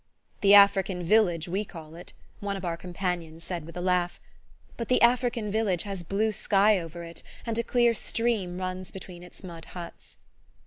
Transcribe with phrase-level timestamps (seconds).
[0.41, 4.19] "The African village, we call it," one of our companions said with a laugh:
[4.75, 9.21] but the African village has blue sky over it, and a clear stream runs between
[9.21, 10.17] its mud huts.